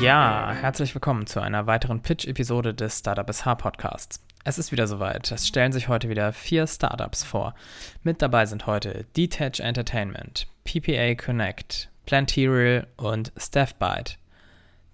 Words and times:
Ja, 0.00 0.52
herzlich 0.52 0.94
willkommen 0.94 1.26
zu 1.26 1.40
einer 1.40 1.66
weiteren 1.66 2.02
Pitch-Episode 2.02 2.74
des 2.74 2.98
Startup 2.98 3.32
SH 3.32 3.54
Podcasts. 3.54 4.22
Es 4.44 4.58
ist 4.58 4.70
wieder 4.70 4.86
soweit. 4.86 5.32
Es 5.32 5.48
stellen 5.48 5.72
sich 5.72 5.88
heute 5.88 6.10
wieder 6.10 6.34
vier 6.34 6.66
Startups 6.66 7.24
vor. 7.24 7.54
Mit 8.02 8.20
dabei 8.20 8.44
sind 8.44 8.66
heute 8.66 9.06
Detach 9.16 9.58
Entertainment, 9.58 10.48
PPA 10.64 11.14
Connect, 11.14 11.88
Planterial 12.04 12.86
und 12.98 13.32
StaffByte. 13.38 14.16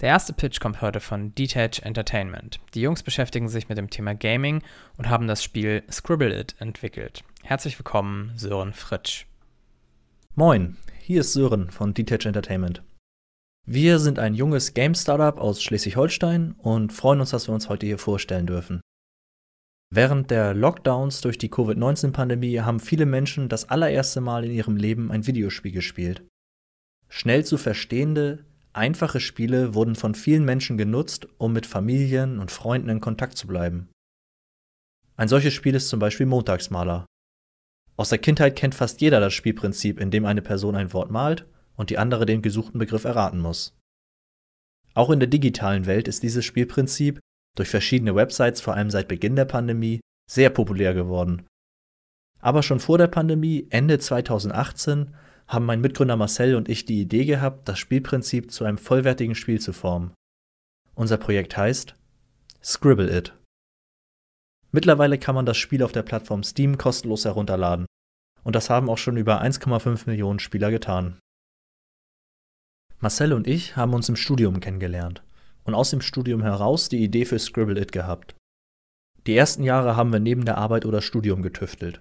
Der 0.01 0.09
erste 0.09 0.33
Pitch 0.33 0.61
kommt 0.61 0.81
heute 0.81 1.01
von 1.01 1.35
Detach 1.35 1.83
Entertainment. 1.83 2.61
Die 2.75 2.81
Jungs 2.81 3.03
beschäftigen 3.03 3.49
sich 3.49 3.69
mit 3.69 3.79
dem 3.79 3.91
Thema 3.91 4.15
Gaming 4.15 4.63
und 4.97 5.09
haben 5.09 5.27
das 5.27 5.43
Spiel 5.43 5.83
Scribble 5.91 6.39
It 6.39 6.55
entwickelt. 6.61 7.25
Herzlich 7.43 7.77
willkommen, 7.77 8.33
Sören 8.37 8.73
Fritsch. 8.73 9.27
Moin, 10.37 10.77
hier 11.01 11.23
ist 11.23 11.33
Sören 11.33 11.73
von 11.73 11.93
Detach 11.93 12.25
Entertainment. 12.25 12.83
Wir 13.65 14.01
sind 14.01 14.19
ein 14.19 14.35
junges 14.35 14.75
Game-Startup 14.75 15.39
aus 15.39 15.63
Schleswig-Holstein 15.63 16.57
und 16.59 16.93
freuen 16.93 17.21
uns, 17.21 17.31
dass 17.31 17.49
wir 17.49 17.55
uns 17.55 17.69
heute 17.69 17.87
hier 17.87 17.99
vorstellen 17.99 18.47
dürfen. 18.47 18.81
Während 19.89 20.33
der 20.33 20.53
Lockdowns 20.53 21.21
durch 21.21 21.39
die 21.39 21.49
Covid-19-Pandemie 21.49 22.59
haben 22.61 22.81
viele 22.81 23.07
Menschen 23.07 23.49
das 23.49 23.69
allererste 23.69 24.21
Mal 24.21 24.45
in 24.45 24.51
ihrem 24.51 24.77
Leben 24.77 25.13
ein 25.13 25.29
Videospiel 25.29 25.71
gespielt. 25.71 26.27
Schnell 27.09 27.45
zu 27.45 27.57
verstehende, 27.57 28.45
einfache 28.73 29.21
Spiele 29.21 29.75
wurden 29.75 29.95
von 29.95 30.17
vielen 30.17 30.45
Menschen 30.45 30.77
genutzt, 30.77 31.29
um 31.39 31.53
mit 31.53 31.67
Familien 31.67 32.41
und 32.41 32.51
Freunden 32.51 32.89
in 32.89 33.01
Kontakt 33.01 33.39
zu 33.39 33.47
bleiben. 33.47 33.91
Ein 35.17 35.29
solches 35.29 35.55
Spiel 35.55 35.77
ist 35.77 35.89
zum 35.89 36.01
Beispiel 36.01 36.27
Montagsmaler. 36.27 37.07
Aus 37.97 38.09
der 38.09 38.19
Kindheit 38.19 38.57
kennt 38.57 38.75
fast 38.75 39.01
jeder 39.01 39.21
das 39.21 39.35
Spielprinzip, 39.35 40.01
in 40.01 40.11
dem 40.11 40.25
eine 40.25 40.43
Person 40.43 40.75
ein 40.75 40.93
Wort 40.93 41.13
malt 41.13 41.47
und 41.77 41.91
die 41.91 41.99
andere 41.99 42.27
den 42.27 42.43
gesuchten 42.43 42.79
Begriff 42.79 43.05
erraten 43.05 43.41
muss. 43.41 43.77
Auch 44.95 45.11
in 45.11 45.21
der 45.21 45.29
digitalen 45.29 45.87
Welt 45.87 46.09
ist 46.09 46.23
dieses 46.23 46.45
Spielprinzip 46.45 47.21
durch 47.57 47.69
verschiedene 47.69 48.15
Websites, 48.15 48.61
vor 48.61 48.75
allem 48.75 48.91
seit 48.91 49.09
Beginn 49.09 49.37
der 49.37 49.45
Pandemie, 49.45 50.01
sehr 50.31 50.51
populär 50.51 50.95
geworden. 50.95 51.47
Aber 52.41 52.63
schon 52.63 52.81
vor 52.81 52.99
der 52.99 53.07
Pandemie, 53.07 53.67
Ende 53.71 53.99
2018, 53.99 55.15
haben 55.47 55.67
mein 55.67 55.81
Mitgründer 55.81 56.17
Marcel 56.17 56.55
und 56.57 56.69
ich 56.69 56.85
die 56.85 57.01
Idee 57.01 57.25
gehabt, 57.25 57.69
das 57.69 57.79
Spielprinzip 57.79 58.51
zu 58.51 58.65
einem 58.65 58.79
vollwertigen 58.79 59.35
Spiel 59.35 59.61
zu 59.61 59.73
formen. 59.73 60.13
Unser 60.95 61.19
Projekt 61.19 61.57
heißt 61.57 61.95
Scribble 62.63 63.17
It. 63.17 63.35
Mittlerweile 64.71 65.19
kann 65.19 65.35
man 65.35 65.47
das 65.47 65.59
Spiel 65.59 65.83
auf 65.83 65.93
der 65.93 66.03
Plattform 66.03 66.43
Steam 66.43 66.79
kostenlos 66.79 67.25
herunterladen. 67.25 67.87
Und 68.43 68.57
das 68.57 68.71
haben 68.71 68.89
auch 68.89 68.99
schon 68.99 69.17
über 69.17 69.43
1,5 69.43 70.07
Millionen 70.07 70.39
Spieler 70.39 70.71
getan. 70.71 71.19
Marcel 73.03 73.33
und 73.33 73.49
ich 73.49 73.75
haben 73.75 73.95
uns 73.95 74.09
im 74.09 74.15
Studium 74.15 74.61
kennengelernt 74.61 75.25
und 75.65 75.75
aus 75.75 75.91
dem 75.91 76.01
Studium 76.01 76.41
heraus 76.41 76.89
die 76.89 77.03
Idee 77.03 77.25
für 77.25 77.41
Scribble 77.41 77.81
It 77.81 77.91
gehabt. 77.91 78.37
Die 79.27 79.37
ersten 79.37 79.65
Jahre 79.65 79.97
haben 79.97 80.13
wir 80.13 80.21
neben 80.21 80.45
der 80.45 80.57
Arbeit 80.57 80.87
oder 80.87 81.03
Studium 81.03 81.43
getüftelt. 81.43 82.01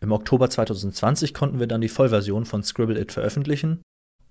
Im 0.00 0.10
Oktober 0.10 0.50
2020 0.50 1.32
konnten 1.32 1.60
wir 1.60 1.68
dann 1.68 1.80
die 1.80 1.88
Vollversion 1.88 2.44
von 2.44 2.64
Scribble 2.64 3.00
It 3.00 3.12
veröffentlichen 3.12 3.82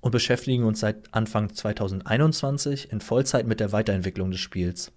und 0.01 0.11
beschäftigen 0.11 0.65
uns 0.65 0.81
seit 0.81 1.13
Anfang 1.13 1.53
2021 1.53 2.91
in 2.91 2.99
Vollzeit 2.99 3.47
mit 3.47 3.61
der 3.61 3.71
Weiterentwicklung 3.71 4.31
des 4.31 4.41
Spiels. 4.41 4.91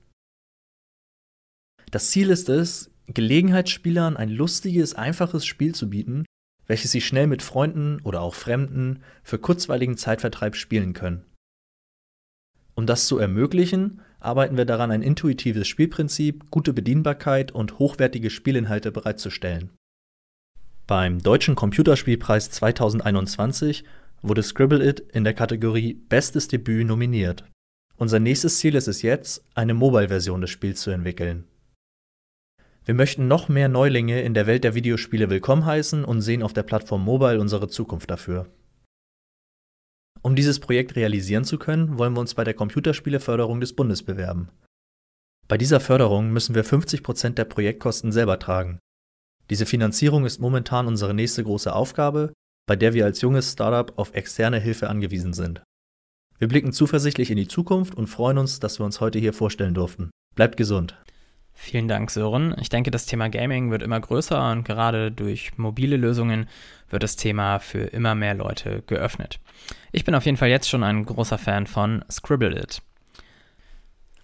Das 1.92 2.10
Ziel 2.10 2.30
ist 2.30 2.48
es, 2.48 2.90
Gelegenheitsspielern 3.06 4.16
ein 4.16 4.30
lustiges, 4.30 4.94
einfaches 4.94 5.46
Spiel 5.46 5.76
zu 5.76 5.88
bieten, 5.88 6.24
welches 6.66 6.92
sie 6.92 7.00
schnell 7.00 7.26
mit 7.26 7.42
Freunden 7.42 8.00
oder 8.02 8.20
auch 8.20 8.34
Fremden 8.34 9.02
für 9.22 9.38
kurzweiligen 9.38 9.96
Zeitvertreib 9.96 10.56
spielen 10.56 10.92
können. 10.92 11.24
Um 12.74 12.86
das 12.86 13.06
zu 13.06 13.18
ermöglichen, 13.18 14.00
arbeiten 14.18 14.56
wir 14.56 14.64
daran, 14.64 14.90
ein 14.90 15.02
intuitives 15.02 15.68
Spielprinzip, 15.68 16.50
gute 16.50 16.72
Bedienbarkeit 16.72 17.52
und 17.52 17.78
hochwertige 17.78 18.30
Spielinhalte 18.30 18.90
bereitzustellen. 18.90 19.70
Beim 20.86 21.22
Deutschen 21.22 21.54
Computerspielpreis 21.54 22.50
2021 22.50 23.84
wurde 24.22 24.42
Scribble 24.42 24.86
It 24.86 25.00
in 25.12 25.24
der 25.24 25.34
Kategorie 25.34 25.94
Bestes 25.94 26.48
Debüt 26.48 26.86
nominiert. 26.86 27.44
Unser 27.96 28.18
nächstes 28.18 28.58
Ziel 28.58 28.74
ist 28.74 28.88
es 28.88 29.02
jetzt, 29.02 29.44
eine 29.54 29.74
Mobile-Version 29.74 30.40
des 30.40 30.50
Spiels 30.50 30.80
zu 30.80 30.90
entwickeln. 30.90 31.44
Wir 32.86 32.94
möchten 32.94 33.28
noch 33.28 33.48
mehr 33.48 33.68
Neulinge 33.70 34.20
in 34.20 34.34
der 34.34 34.46
Welt 34.46 34.62
der 34.62 34.74
Videospiele 34.74 35.30
willkommen 35.30 35.64
heißen 35.64 36.04
und 36.04 36.20
sehen 36.20 36.42
auf 36.42 36.52
der 36.52 36.64
Plattform 36.64 37.02
Mobile 37.02 37.40
unsere 37.40 37.68
Zukunft 37.68 38.10
dafür. 38.10 38.46
Um 40.20 40.36
dieses 40.36 40.60
Projekt 40.60 40.94
realisieren 40.94 41.44
zu 41.44 41.58
können, 41.58 41.96
wollen 41.96 42.12
wir 42.12 42.20
uns 42.20 42.34
bei 42.34 42.44
der 42.44 42.52
Computerspieleförderung 42.52 43.60
des 43.60 43.74
Bundes 43.74 44.02
bewerben. 44.02 44.50
Bei 45.48 45.56
dieser 45.56 45.80
Förderung 45.80 46.30
müssen 46.30 46.54
wir 46.54 46.62
50 46.62 47.02
Prozent 47.02 47.38
der 47.38 47.46
Projektkosten 47.46 48.12
selber 48.12 48.38
tragen. 48.38 48.78
Diese 49.48 49.64
Finanzierung 49.64 50.26
ist 50.26 50.40
momentan 50.40 50.86
unsere 50.86 51.14
nächste 51.14 51.42
große 51.42 51.74
Aufgabe, 51.74 52.34
bei 52.66 52.76
der 52.76 52.92
wir 52.92 53.06
als 53.06 53.22
junges 53.22 53.52
Startup 53.52 53.98
auf 53.98 54.14
externe 54.14 54.58
Hilfe 54.58 54.90
angewiesen 54.90 55.32
sind. 55.32 55.62
Wir 56.38 56.48
blicken 56.48 56.72
zuversichtlich 56.72 57.30
in 57.30 57.38
die 57.38 57.48
Zukunft 57.48 57.94
und 57.94 58.08
freuen 58.08 58.36
uns, 58.36 58.60
dass 58.60 58.78
wir 58.78 58.84
uns 58.84 59.00
heute 59.00 59.18
hier 59.18 59.32
vorstellen 59.32 59.72
durften. 59.72 60.10
Bleibt 60.34 60.58
gesund. 60.58 60.98
Vielen 61.54 61.88
Dank, 61.88 62.10
Sören. 62.10 62.54
Ich 62.60 62.68
denke, 62.68 62.90
das 62.90 63.06
Thema 63.06 63.28
Gaming 63.28 63.70
wird 63.70 63.82
immer 63.82 64.00
größer 64.00 64.50
und 64.50 64.64
gerade 64.64 65.12
durch 65.12 65.56
mobile 65.56 65.96
Lösungen 65.96 66.48
wird 66.90 67.02
das 67.02 67.16
Thema 67.16 67.60
für 67.60 67.84
immer 67.84 68.14
mehr 68.14 68.34
Leute 68.34 68.82
geöffnet. 68.86 69.38
Ich 69.92 70.04
bin 70.04 70.14
auf 70.14 70.26
jeden 70.26 70.36
Fall 70.36 70.48
jetzt 70.48 70.68
schon 70.68 70.82
ein 70.82 71.04
großer 71.04 71.38
Fan 71.38 71.66
von 71.66 72.04
Scribble 72.10 72.60
It. 72.60 72.82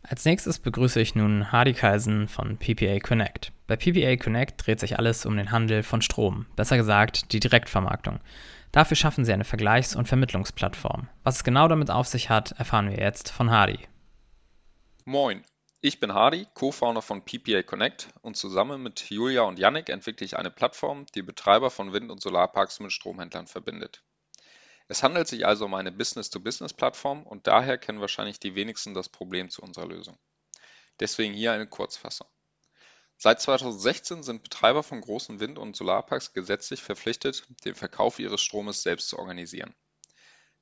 Als 0.02 0.24
nächstes 0.24 0.58
begrüße 0.58 1.00
ich 1.00 1.14
nun 1.14 1.52
Hardy 1.52 1.72
Kaisen 1.72 2.26
von 2.26 2.56
PPA 2.56 2.98
Connect. 2.98 3.52
Bei 3.68 3.76
PPA 3.76 4.16
Connect 4.16 4.66
dreht 4.66 4.80
sich 4.80 4.98
alles 4.98 5.24
um 5.24 5.36
den 5.36 5.52
Handel 5.52 5.84
von 5.84 6.02
Strom, 6.02 6.46
besser 6.56 6.76
gesagt 6.76 7.32
die 7.32 7.38
Direktvermarktung. 7.38 8.18
Dafür 8.72 8.96
schaffen 8.96 9.24
sie 9.24 9.32
eine 9.32 9.44
Vergleichs- 9.44 9.94
und 9.94 10.08
Vermittlungsplattform. 10.08 11.08
Was 11.22 11.36
es 11.36 11.44
genau 11.44 11.68
damit 11.68 11.90
auf 11.90 12.08
sich 12.08 12.28
hat, 12.28 12.52
erfahren 12.52 12.90
wir 12.90 12.98
jetzt 12.98 13.30
von 13.30 13.50
Hardy. 13.50 13.78
Moin, 15.04 15.42
ich 15.82 15.98
bin 15.98 16.12
Hardy, 16.12 16.46
Co-Founder 16.52 17.00
von 17.00 17.24
PPA 17.24 17.62
Connect 17.62 18.08
und 18.20 18.36
zusammen 18.36 18.82
mit 18.82 19.08
Julia 19.08 19.42
und 19.42 19.58
Yannick 19.58 19.88
entwickle 19.88 20.26
ich 20.26 20.36
eine 20.36 20.50
Plattform, 20.50 21.06
die 21.14 21.22
Betreiber 21.22 21.70
von 21.70 21.94
Wind- 21.94 22.10
und 22.10 22.20
Solarparks 22.20 22.80
mit 22.80 22.92
Stromhändlern 22.92 23.46
verbindet. 23.46 24.02
Es 24.88 25.02
handelt 25.02 25.26
sich 25.26 25.46
also 25.46 25.64
um 25.64 25.74
eine 25.74 25.90
Business-to-Business-Plattform 25.90 27.22
und 27.22 27.46
daher 27.46 27.78
kennen 27.78 28.00
wahrscheinlich 28.00 28.38
die 28.40 28.54
wenigsten 28.54 28.92
das 28.92 29.08
Problem 29.08 29.48
zu 29.48 29.62
unserer 29.62 29.86
Lösung. 29.86 30.18
Deswegen 30.98 31.32
hier 31.32 31.52
eine 31.52 31.66
Kurzfassung. 31.66 32.26
Seit 33.16 33.40
2016 33.40 34.22
sind 34.22 34.42
Betreiber 34.42 34.82
von 34.82 35.00
großen 35.00 35.40
Wind- 35.40 35.58
und 35.58 35.76
Solarparks 35.76 36.34
gesetzlich 36.34 36.82
verpflichtet, 36.82 37.46
den 37.64 37.74
Verkauf 37.74 38.18
ihres 38.18 38.42
Stromes 38.42 38.82
selbst 38.82 39.08
zu 39.08 39.18
organisieren. 39.18 39.74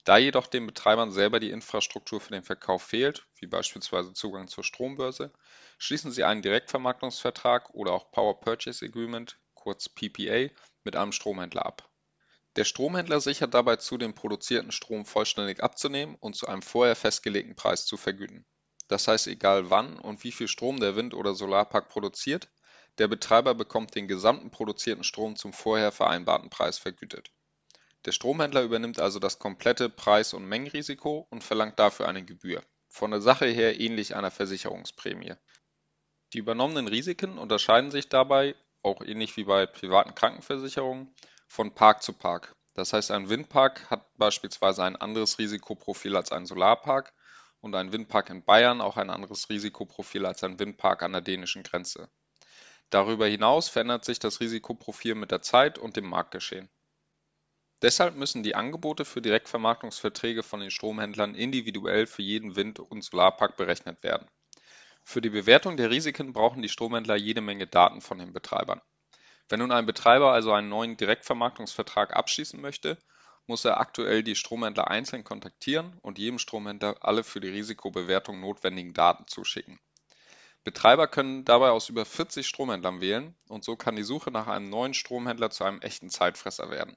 Da 0.08 0.16
jedoch 0.16 0.46
den 0.46 0.66
Betreibern 0.66 1.10
selber 1.10 1.38
die 1.38 1.50
Infrastruktur 1.50 2.18
für 2.18 2.32
den 2.32 2.42
Verkauf 2.42 2.82
fehlt, 2.82 3.26
wie 3.40 3.46
beispielsweise 3.46 4.14
Zugang 4.14 4.48
zur 4.48 4.64
Strombörse, 4.64 5.34
schließen 5.76 6.12
sie 6.12 6.24
einen 6.24 6.40
Direktvermarktungsvertrag 6.40 7.68
oder 7.74 7.92
auch 7.92 8.10
Power 8.10 8.40
Purchase 8.40 8.86
Agreement, 8.86 9.38
kurz 9.52 9.90
PPA, 9.90 10.48
mit 10.82 10.96
einem 10.96 11.12
Stromhändler 11.12 11.66
ab. 11.66 11.90
Der 12.56 12.64
Stromhändler 12.64 13.20
sichert 13.20 13.52
dabei 13.52 13.76
zu, 13.76 13.98
den 13.98 14.14
produzierten 14.14 14.72
Strom 14.72 15.04
vollständig 15.04 15.62
abzunehmen 15.62 16.14
und 16.14 16.36
zu 16.36 16.46
einem 16.46 16.62
vorher 16.62 16.96
festgelegten 16.96 17.54
Preis 17.54 17.84
zu 17.84 17.98
vergüten. 17.98 18.46
Das 18.86 19.08
heißt, 19.08 19.26
egal 19.26 19.68
wann 19.68 19.98
und 19.98 20.24
wie 20.24 20.32
viel 20.32 20.48
Strom 20.48 20.80
der 20.80 20.96
Wind- 20.96 21.12
oder 21.12 21.34
Solarpark 21.34 21.90
produziert, 21.90 22.48
der 22.96 23.08
Betreiber 23.08 23.54
bekommt 23.54 23.94
den 23.94 24.08
gesamten 24.08 24.50
produzierten 24.50 25.04
Strom 25.04 25.36
zum 25.36 25.52
vorher 25.52 25.92
vereinbarten 25.92 26.48
Preis 26.48 26.78
vergütet. 26.78 27.30
Der 28.08 28.12
Stromhändler 28.12 28.62
übernimmt 28.62 29.00
also 29.00 29.18
das 29.18 29.38
komplette 29.38 29.90
Preis- 29.90 30.32
und 30.32 30.46
Mengenrisiko 30.46 31.26
und 31.28 31.44
verlangt 31.44 31.78
dafür 31.78 32.08
eine 32.08 32.24
Gebühr. 32.24 32.62
Von 32.88 33.10
der 33.10 33.20
Sache 33.20 33.44
her 33.44 33.78
ähnlich 33.78 34.16
einer 34.16 34.30
Versicherungsprämie. 34.30 35.34
Die 36.32 36.38
übernommenen 36.38 36.88
Risiken 36.88 37.36
unterscheiden 37.36 37.90
sich 37.90 38.08
dabei, 38.08 38.54
auch 38.82 39.02
ähnlich 39.02 39.36
wie 39.36 39.44
bei 39.44 39.66
privaten 39.66 40.14
Krankenversicherungen, 40.14 41.14
von 41.48 41.74
Park 41.74 42.02
zu 42.02 42.14
Park. 42.14 42.56
Das 42.72 42.94
heißt, 42.94 43.10
ein 43.10 43.28
Windpark 43.28 43.90
hat 43.90 44.06
beispielsweise 44.16 44.84
ein 44.84 44.96
anderes 44.96 45.38
Risikoprofil 45.38 46.16
als 46.16 46.32
ein 46.32 46.46
Solarpark 46.46 47.12
und 47.60 47.74
ein 47.74 47.92
Windpark 47.92 48.30
in 48.30 48.42
Bayern 48.42 48.80
auch 48.80 48.96
ein 48.96 49.10
anderes 49.10 49.50
Risikoprofil 49.50 50.24
als 50.24 50.42
ein 50.44 50.58
Windpark 50.58 51.02
an 51.02 51.12
der 51.12 51.20
dänischen 51.20 51.62
Grenze. 51.62 52.08
Darüber 52.88 53.26
hinaus 53.26 53.68
verändert 53.68 54.06
sich 54.06 54.18
das 54.18 54.40
Risikoprofil 54.40 55.14
mit 55.14 55.30
der 55.30 55.42
Zeit 55.42 55.78
und 55.78 55.96
dem 55.96 56.08
Marktgeschehen. 56.08 56.70
Deshalb 57.80 58.16
müssen 58.16 58.42
die 58.42 58.56
Angebote 58.56 59.04
für 59.04 59.22
Direktvermarktungsverträge 59.22 60.42
von 60.42 60.58
den 60.58 60.70
Stromhändlern 60.70 61.36
individuell 61.36 62.06
für 62.06 62.22
jeden 62.22 62.56
Wind- 62.56 62.80
und 62.80 63.04
Solarpark 63.04 63.56
berechnet 63.56 64.02
werden. 64.02 64.26
Für 65.04 65.20
die 65.20 65.30
Bewertung 65.30 65.76
der 65.76 65.88
Risiken 65.88 66.32
brauchen 66.32 66.60
die 66.60 66.68
Stromhändler 66.68 67.14
jede 67.14 67.40
Menge 67.40 67.68
Daten 67.68 68.00
von 68.00 68.18
den 68.18 68.32
Betreibern. 68.32 68.80
Wenn 69.48 69.60
nun 69.60 69.72
ein 69.72 69.86
Betreiber 69.86 70.32
also 70.32 70.52
einen 70.52 70.68
neuen 70.68 70.96
Direktvermarktungsvertrag 70.96 72.14
abschließen 72.14 72.60
möchte, 72.60 72.98
muss 73.46 73.64
er 73.64 73.80
aktuell 73.80 74.22
die 74.22 74.34
Stromhändler 74.34 74.88
einzeln 74.88 75.24
kontaktieren 75.24 75.96
und 76.02 76.18
jedem 76.18 76.38
Stromhändler 76.38 76.96
alle 77.00 77.24
für 77.24 77.40
die 77.40 77.48
Risikobewertung 77.48 78.40
notwendigen 78.40 78.92
Daten 78.92 79.26
zuschicken. 79.26 79.78
Betreiber 80.64 81.06
können 81.06 81.44
dabei 81.44 81.70
aus 81.70 81.88
über 81.88 82.04
40 82.04 82.46
Stromhändlern 82.46 83.00
wählen 83.00 83.34
und 83.48 83.64
so 83.64 83.76
kann 83.76 83.96
die 83.96 84.02
Suche 84.02 84.30
nach 84.30 84.48
einem 84.48 84.68
neuen 84.68 84.92
Stromhändler 84.92 85.50
zu 85.50 85.64
einem 85.64 85.80
echten 85.80 86.10
Zeitfresser 86.10 86.70
werden. 86.70 86.96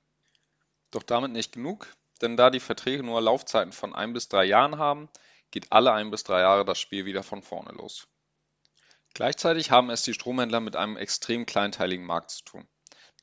Doch 0.92 1.04
damit 1.04 1.32
nicht 1.32 1.54
genug, 1.54 1.88
denn 2.22 2.38
da 2.38 2.50
die 2.50 2.60
Verträge 2.60 3.04
nur 3.04 3.22
Laufzeiten 3.22 3.72
von 3.72 3.96
ein 3.96 4.14
bis 4.14 4.28
drei 4.28 4.46
Jahren 4.46 4.78
haben, 4.78 5.10
geht 5.50 5.72
alle 5.72 5.92
ein 5.94 6.12
bis 6.12 6.24
drei 6.24 6.42
Jahre 6.42 6.66
das 6.66 6.80
Spiel 6.80 7.06
wieder 7.06 7.24
von 7.24 7.42
vorne 7.42 7.72
los. 7.72 8.08
Gleichzeitig 9.14 9.72
haben 9.72 9.90
es 9.90 10.04
die 10.04 10.14
Stromhändler 10.14 10.60
mit 10.60 10.76
einem 10.76 10.96
extrem 10.96 11.46
kleinteiligen 11.46 12.06
Markt 12.06 12.32
zu 12.32 12.44
tun. 12.44 12.68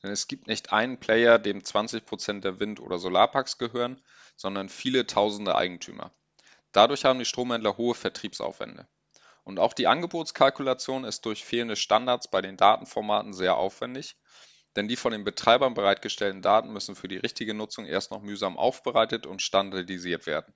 Denn 0.03 0.11
es 0.11 0.27
gibt 0.27 0.47
nicht 0.47 0.71
einen 0.71 0.99
Player, 0.99 1.39
dem 1.39 1.61
20% 1.61 2.41
der 2.41 2.59
Wind- 2.59 2.79
oder 2.79 2.99
Solarparks 2.99 3.57
gehören, 3.57 4.01
sondern 4.35 4.69
viele 4.69 5.07
tausende 5.07 5.55
Eigentümer. 5.55 6.11
Dadurch 6.71 7.05
haben 7.05 7.19
die 7.19 7.25
Stromhändler 7.25 7.77
hohe 7.77 7.95
Vertriebsaufwände. 7.95 8.87
Und 9.43 9.59
auch 9.59 9.73
die 9.73 9.87
Angebotskalkulation 9.87 11.03
ist 11.03 11.25
durch 11.25 11.43
fehlende 11.43 11.75
Standards 11.75 12.29
bei 12.29 12.41
den 12.41 12.55
Datenformaten 12.55 13.33
sehr 13.33 13.57
aufwendig, 13.57 14.15
denn 14.75 14.87
die 14.87 14.95
von 14.95 15.11
den 15.11 15.23
Betreibern 15.23 15.73
bereitgestellten 15.73 16.41
Daten 16.41 16.71
müssen 16.71 16.95
für 16.95 17.07
die 17.07 17.17
richtige 17.17 17.53
Nutzung 17.53 17.85
erst 17.85 18.11
noch 18.11 18.21
mühsam 18.21 18.57
aufbereitet 18.57 19.25
und 19.25 19.41
standardisiert 19.41 20.25
werden. 20.25 20.53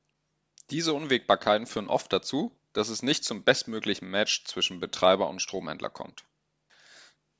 Diese 0.69 0.93
Unwägbarkeiten 0.93 1.67
führen 1.67 1.89
oft 1.89 2.11
dazu, 2.13 2.55
dass 2.73 2.89
es 2.89 3.03
nicht 3.03 3.23
zum 3.23 3.43
bestmöglichen 3.43 4.09
Match 4.09 4.45
zwischen 4.45 4.79
Betreiber 4.79 5.29
und 5.29 5.41
Stromhändler 5.41 5.89
kommt. 5.89 6.23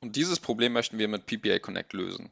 Und 0.01 0.15
dieses 0.15 0.39
Problem 0.39 0.73
möchten 0.73 0.97
wir 0.97 1.07
mit 1.07 1.25
PPA 1.25 1.59
Connect 1.59 1.93
lösen. 1.93 2.31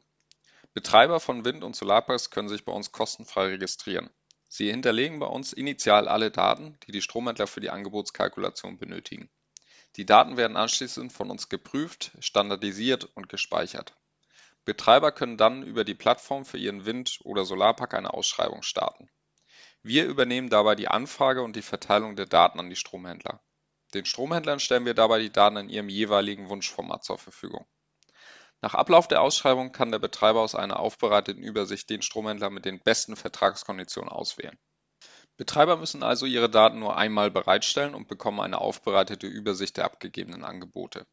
Betreiber 0.74 1.20
von 1.20 1.44
Wind- 1.44 1.64
und 1.64 1.76
Solarparks 1.76 2.30
können 2.30 2.48
sich 2.48 2.64
bei 2.64 2.72
uns 2.72 2.92
kostenfrei 2.92 3.46
registrieren. 3.48 4.10
Sie 4.48 4.70
hinterlegen 4.70 5.18
bei 5.18 5.26
uns 5.26 5.52
initial 5.52 6.08
alle 6.08 6.30
Daten, 6.30 6.78
die 6.86 6.92
die 6.92 7.02
Stromhändler 7.02 7.46
für 7.46 7.60
die 7.60 7.70
Angebotskalkulation 7.70 8.78
benötigen. 8.78 9.30
Die 9.96 10.06
Daten 10.06 10.36
werden 10.36 10.56
anschließend 10.56 11.12
von 11.12 11.30
uns 11.30 11.48
geprüft, 11.48 12.12
standardisiert 12.20 13.04
und 13.14 13.28
gespeichert. 13.28 13.94
Betreiber 14.64 15.10
können 15.10 15.36
dann 15.36 15.62
über 15.62 15.84
die 15.84 15.94
Plattform 15.94 16.44
für 16.44 16.58
ihren 16.58 16.84
Wind- 16.84 17.18
oder 17.24 17.44
Solarpark 17.44 17.94
eine 17.94 18.14
Ausschreibung 18.14 18.62
starten. 18.62 19.10
Wir 19.82 20.06
übernehmen 20.06 20.50
dabei 20.50 20.76
die 20.76 20.86
Anfrage 20.86 21.42
und 21.42 21.56
die 21.56 21.62
Verteilung 21.62 22.14
der 22.14 22.26
Daten 22.26 22.60
an 22.60 22.70
die 22.70 22.76
Stromhändler. 22.76 23.40
Den 23.94 24.04
Stromhändlern 24.04 24.60
stellen 24.60 24.84
wir 24.84 24.94
dabei 24.94 25.18
die 25.18 25.32
Daten 25.32 25.56
in 25.56 25.68
ihrem 25.68 25.88
jeweiligen 25.88 26.48
Wunschformat 26.48 27.02
zur 27.04 27.18
Verfügung. 27.18 27.66
Nach 28.60 28.74
Ablauf 28.74 29.08
der 29.08 29.20
Ausschreibung 29.20 29.72
kann 29.72 29.90
der 29.90 29.98
Betreiber 29.98 30.40
aus 30.40 30.54
einer 30.54 30.78
aufbereiteten 30.78 31.42
Übersicht 31.42 31.90
den 31.90 32.00
Stromhändler 32.00 32.48
mit 32.48 32.64
den 32.64 32.78
besten 32.78 33.16
Vertragskonditionen 33.16 34.08
auswählen. 34.08 34.56
Betreiber 35.36 35.76
müssen 35.76 36.04
also 36.04 36.26
ihre 36.26 36.48
Daten 36.48 36.78
nur 36.78 36.96
einmal 36.96 37.32
bereitstellen 37.32 37.94
und 37.94 38.06
bekommen 38.06 38.38
eine 38.38 38.60
aufbereitete 38.60 39.26
Übersicht 39.26 39.76
der 39.78 39.86
abgegebenen 39.86 40.44
Angebote. 40.44 41.06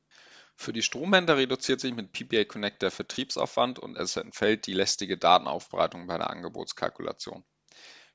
Für 0.62 0.74
die 0.74 0.82
Stromhändler 0.82 1.38
reduziert 1.38 1.80
sich 1.80 1.94
mit 1.94 2.12
PPA 2.12 2.44
Connect 2.44 2.82
der 2.82 2.92
Vertriebsaufwand 2.92 3.80
und 3.80 3.96
es 3.96 4.18
entfällt 4.18 4.68
die 4.68 4.74
lästige 4.74 5.18
Datenaufbereitung 5.18 6.06
bei 6.06 6.18
der 6.18 6.30
Angebotskalkulation. 6.30 7.46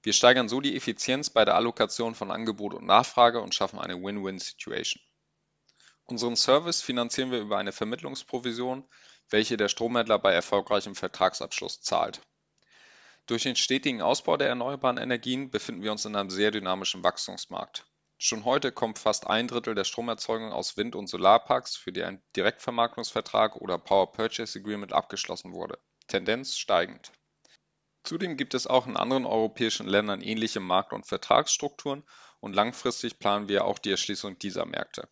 Wir 0.02 0.12
steigern 0.12 0.50
so 0.50 0.60
die 0.60 0.76
Effizienz 0.76 1.30
bei 1.30 1.46
der 1.46 1.54
Allokation 1.54 2.14
von 2.14 2.30
Angebot 2.30 2.74
und 2.74 2.84
Nachfrage 2.84 3.40
und 3.40 3.54
schaffen 3.54 3.78
eine 3.78 3.94
Win-Win-Situation. 3.94 5.02
Unseren 6.04 6.36
Service 6.36 6.82
finanzieren 6.82 7.30
wir 7.30 7.40
über 7.40 7.56
eine 7.56 7.72
Vermittlungsprovision, 7.72 8.86
welche 9.30 9.56
der 9.56 9.70
Stromhändler 9.70 10.18
bei 10.18 10.34
erfolgreichem 10.34 10.94
Vertragsabschluss 10.94 11.80
zahlt. 11.80 12.20
Durch 13.24 13.44
den 13.44 13.56
stetigen 13.56 14.02
Ausbau 14.02 14.36
der 14.36 14.48
erneuerbaren 14.48 14.98
Energien 14.98 15.48
befinden 15.48 15.82
wir 15.82 15.92
uns 15.92 16.04
in 16.04 16.14
einem 16.14 16.28
sehr 16.28 16.50
dynamischen 16.50 17.02
Wachstumsmarkt. 17.02 17.86
Schon 18.26 18.46
heute 18.46 18.72
kommt 18.72 18.98
fast 18.98 19.26
ein 19.26 19.48
Drittel 19.48 19.74
der 19.74 19.84
Stromerzeugung 19.84 20.50
aus 20.50 20.78
Wind- 20.78 20.96
und 20.96 21.08
Solarparks, 21.08 21.76
für 21.76 21.92
die 21.92 22.02
ein 22.02 22.22
Direktvermarktungsvertrag 22.36 23.56
oder 23.56 23.76
Power 23.76 24.12
Purchase 24.12 24.58
Agreement 24.58 24.94
abgeschlossen 24.94 25.52
wurde. 25.52 25.78
Tendenz 26.06 26.56
steigend. 26.56 27.12
Zudem 28.02 28.38
gibt 28.38 28.54
es 28.54 28.66
auch 28.66 28.86
in 28.86 28.96
anderen 28.96 29.26
europäischen 29.26 29.86
Ländern 29.86 30.22
ähnliche 30.22 30.60
Markt- 30.60 30.94
und 30.94 31.06
Vertragsstrukturen 31.06 32.02
und 32.40 32.54
langfristig 32.54 33.18
planen 33.18 33.48
wir 33.48 33.66
auch 33.66 33.78
die 33.78 33.90
Erschließung 33.90 34.38
dieser 34.38 34.64
Märkte. 34.64 35.06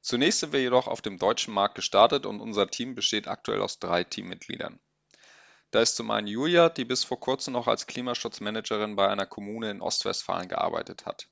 Zunächst 0.00 0.40
sind 0.40 0.54
wir 0.54 0.62
jedoch 0.62 0.86
auf 0.86 1.02
dem 1.02 1.18
deutschen 1.18 1.52
Markt 1.52 1.74
gestartet 1.74 2.24
und 2.24 2.40
unser 2.40 2.70
Team 2.70 2.94
besteht 2.94 3.28
aktuell 3.28 3.60
aus 3.60 3.78
drei 3.78 4.04
Teammitgliedern. 4.04 4.80
Da 5.70 5.82
ist 5.82 5.96
zum 5.96 6.10
einen 6.10 6.28
Julia, 6.28 6.70
die 6.70 6.86
bis 6.86 7.04
vor 7.04 7.20
kurzem 7.20 7.52
noch 7.52 7.66
als 7.66 7.86
Klimaschutzmanagerin 7.86 8.96
bei 8.96 9.06
einer 9.06 9.26
Kommune 9.26 9.70
in 9.70 9.82
Ostwestfalen 9.82 10.48
gearbeitet 10.48 11.04
hat. 11.04 11.28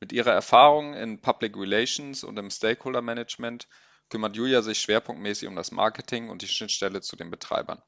Mit 0.00 0.12
ihrer 0.12 0.32
Erfahrung 0.32 0.94
in 0.94 1.20
Public 1.20 1.56
Relations 1.56 2.24
und 2.24 2.38
im 2.38 2.50
Stakeholder 2.50 3.02
Management 3.02 3.68
kümmert 4.10 4.36
Julia 4.36 4.62
sich 4.62 4.80
schwerpunktmäßig 4.80 5.48
um 5.48 5.56
das 5.56 5.70
Marketing 5.70 6.28
und 6.28 6.42
die 6.42 6.48
Schnittstelle 6.48 7.00
zu 7.00 7.16
den 7.16 7.30
Betreibern. 7.30 7.82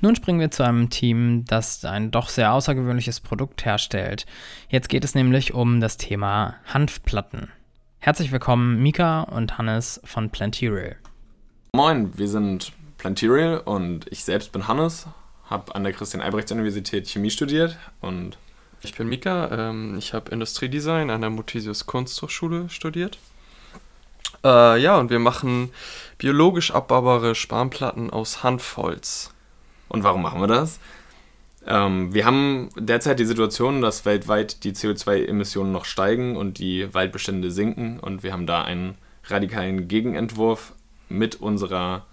Nun 0.00 0.16
springen 0.16 0.40
wir 0.40 0.50
zu 0.50 0.62
einem 0.62 0.88
Team, 0.88 1.44
das 1.46 1.84
ein 1.84 2.10
doch 2.10 2.30
sehr 2.30 2.54
außergewöhnliches 2.54 3.20
Produkt 3.20 3.66
herstellt. 3.66 4.24
Jetzt 4.70 4.88
geht 4.88 5.04
es 5.04 5.14
nämlich 5.14 5.52
um 5.52 5.80
das 5.80 5.98
Thema 5.98 6.56
Hanfplatten. 6.66 7.50
Herzlich 7.98 8.32
willkommen, 8.32 8.82
Mika 8.82 9.20
und 9.22 9.58
Hannes 9.58 10.00
von 10.04 10.30
Planterial. 10.30 10.96
Moin, 11.72 12.10
wir 12.18 12.26
sind 12.26 12.72
Planterial 12.98 13.58
und 13.58 14.04
ich 14.10 14.24
selbst 14.24 14.50
bin 14.50 14.66
Hannes, 14.66 15.06
habe 15.48 15.72
an 15.72 15.84
der 15.84 15.92
Christian-Albrechts-Universität 15.92 17.08
Chemie 17.08 17.30
studiert 17.30 17.78
und 18.00 18.38
ich 18.82 18.96
bin 18.96 19.08
Mika, 19.08 19.70
ähm, 19.70 19.96
ich 19.96 20.12
habe 20.12 20.32
Industriedesign 20.32 21.10
an 21.10 21.20
der 21.20 21.30
Muthesius 21.30 21.86
Kunsthochschule 21.86 22.68
studiert. 22.70 23.18
Äh, 24.42 24.80
ja, 24.80 24.98
und 24.98 25.10
wir 25.10 25.20
machen 25.20 25.70
biologisch 26.18 26.72
abbaubare 26.72 27.36
Spanplatten 27.36 28.10
aus 28.10 28.42
Hanfholz. 28.42 29.32
Und 29.88 30.02
warum 30.02 30.22
machen 30.22 30.40
wir 30.40 30.48
das? 30.48 30.80
Ähm, 31.66 32.12
wir 32.12 32.24
haben 32.24 32.70
derzeit 32.76 33.20
die 33.20 33.26
Situation, 33.26 33.80
dass 33.80 34.04
weltweit 34.04 34.64
die 34.64 34.72
CO2-Emissionen 34.72 35.70
noch 35.70 35.84
steigen 35.84 36.36
und 36.36 36.58
die 36.58 36.92
Waldbestände 36.92 37.52
sinken. 37.52 38.00
Und 38.00 38.24
wir 38.24 38.32
haben 38.32 38.46
da 38.46 38.62
einen 38.62 38.96
radikalen 39.28 39.86
Gegenentwurf 39.86 40.72
mit 41.10 41.36
unserer 41.36 42.06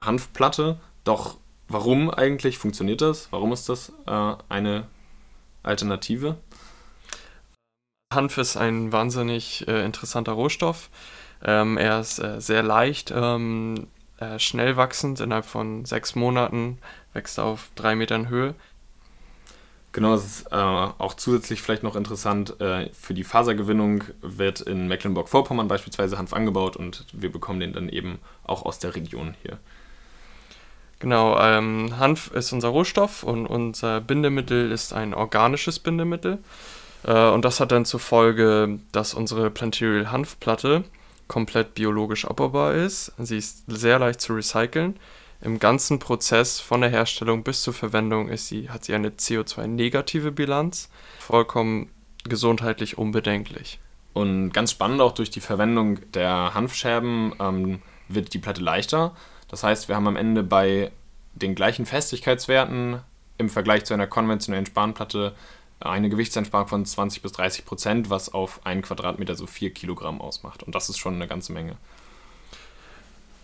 Hanfplatte. 0.00 0.80
Doch 1.04 1.36
warum 1.68 2.10
eigentlich 2.10 2.56
funktioniert 2.58 3.02
das? 3.02 3.28
Warum 3.30 3.52
ist 3.52 3.68
das 3.68 3.92
äh, 4.06 4.34
eine 4.48 4.86
Alternative? 5.62 6.36
Hanf 8.12 8.38
ist 8.38 8.56
ein 8.56 8.90
wahnsinnig 8.90 9.68
äh, 9.68 9.84
interessanter 9.84 10.32
Rohstoff. 10.32 10.88
Ähm, 11.44 11.76
er 11.76 12.00
ist 12.00 12.18
äh, 12.18 12.40
sehr 12.40 12.62
leicht, 12.62 13.12
ähm, 13.14 13.88
äh, 14.18 14.38
schnell 14.38 14.76
wachsend. 14.76 15.20
Innerhalb 15.20 15.44
von 15.44 15.84
sechs 15.84 16.14
Monaten 16.14 16.78
wächst 17.12 17.38
er 17.38 17.44
auf 17.44 17.70
drei 17.74 17.94
Metern 17.94 18.28
Höhe. 18.28 18.54
Genau, 19.92 20.14
es 20.14 20.24
ist 20.24 20.52
äh, 20.52 20.54
auch 20.54 21.14
zusätzlich 21.14 21.62
vielleicht 21.62 21.82
noch 21.82 21.96
interessant, 21.96 22.60
äh, 22.60 22.90
für 22.92 23.14
die 23.14 23.24
Fasergewinnung 23.24 24.04
wird 24.20 24.60
in 24.60 24.86
Mecklenburg-Vorpommern 24.86 25.66
beispielsweise 25.66 26.18
Hanf 26.18 26.34
angebaut 26.34 26.76
und 26.76 27.06
wir 27.12 27.32
bekommen 27.32 27.60
den 27.60 27.72
dann 27.72 27.88
eben 27.88 28.18
auch 28.44 28.64
aus 28.64 28.78
der 28.78 28.94
Region 28.94 29.34
hier. 29.42 29.58
Genau, 30.98 31.38
ähm, 31.40 31.98
Hanf 31.98 32.32
ist 32.32 32.52
unser 32.52 32.68
Rohstoff 32.68 33.22
und 33.22 33.46
unser 33.46 34.00
Bindemittel 34.00 34.72
ist 34.72 34.92
ein 34.92 35.14
organisches 35.14 35.78
Bindemittel. 35.78 36.38
Äh, 37.04 37.30
und 37.30 37.44
das 37.44 37.60
hat 37.60 37.72
dann 37.72 37.84
zur 37.84 38.00
Folge, 38.00 38.80
dass 38.92 39.14
unsere 39.14 39.50
Planterial 39.50 40.10
Hanfplatte 40.10 40.84
komplett 41.28 41.74
biologisch 41.74 42.24
abbaubar 42.24 42.74
ist. 42.74 43.12
Sie 43.18 43.38
ist 43.38 43.64
sehr 43.68 43.98
leicht 43.98 44.20
zu 44.20 44.34
recyceln. 44.34 44.96
Im 45.40 45.60
ganzen 45.60 45.98
Prozess 46.00 46.58
von 46.58 46.80
der 46.80 46.90
Herstellung 46.90 47.44
bis 47.44 47.62
zur 47.62 47.72
Verwendung 47.72 48.28
ist 48.28 48.48
sie, 48.48 48.70
hat 48.70 48.84
sie 48.84 48.94
eine 48.94 49.10
CO2-negative 49.10 50.32
Bilanz, 50.32 50.90
vollkommen 51.20 51.90
gesundheitlich 52.24 52.98
unbedenklich. 52.98 53.78
Und 54.14 54.50
ganz 54.52 54.72
spannend 54.72 55.00
auch 55.00 55.12
durch 55.12 55.30
die 55.30 55.40
Verwendung 55.40 56.00
der 56.12 56.54
Hanfscherben 56.54 57.34
ähm, 57.38 57.82
wird 58.08 58.34
die 58.34 58.38
Platte 58.38 58.62
leichter. 58.62 59.14
Das 59.46 59.62
heißt, 59.62 59.88
wir 59.88 59.94
haben 59.94 60.08
am 60.08 60.16
Ende 60.16 60.42
bei 60.42 60.90
den 61.34 61.54
gleichen 61.54 61.86
Festigkeitswerten 61.86 63.00
im 63.38 63.48
Vergleich 63.48 63.84
zu 63.84 63.94
einer 63.94 64.08
konventionellen 64.08 64.66
Spanplatte 64.66 65.34
eine 65.78 66.08
Gewichtseinsparung 66.08 66.66
von 66.66 66.84
20 66.84 67.22
bis 67.22 67.32
30 67.32 67.64
Prozent, 67.64 68.10
was 68.10 68.34
auf 68.34 68.66
einen 68.66 68.82
Quadratmeter 68.82 69.36
so 69.36 69.46
4 69.46 69.72
Kilogramm 69.72 70.20
ausmacht. 70.20 70.64
Und 70.64 70.74
das 70.74 70.88
ist 70.88 70.98
schon 70.98 71.14
eine 71.14 71.28
ganze 71.28 71.52
Menge. 71.52 71.76